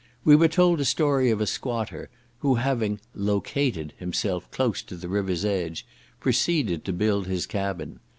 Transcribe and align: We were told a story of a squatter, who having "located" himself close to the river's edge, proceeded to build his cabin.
We 0.23 0.35
were 0.35 0.47
told 0.47 0.79
a 0.79 0.83
story 0.85 1.29
of 1.29 1.39
a 1.41 1.45
squatter, 1.45 2.09
who 2.39 2.55
having 2.55 2.99
"located" 3.13 3.93
himself 3.97 4.49
close 4.49 4.81
to 4.81 4.95
the 4.95 5.07
river's 5.07 5.45
edge, 5.45 5.85
proceeded 6.19 6.83
to 6.85 6.91
build 6.91 7.27
his 7.27 7.45
cabin. 7.45 7.99